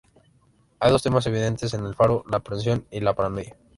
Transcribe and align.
Hay 0.79 0.89
dos 0.89 1.03
temas 1.03 1.27
evidentes 1.27 1.75
en 1.75 1.85
"El 1.85 1.93
faro": 1.93 2.23
la 2.27 2.37
aprensión 2.37 2.87
y 2.89 3.01
la 3.01 3.13
paranoia. 3.13 3.55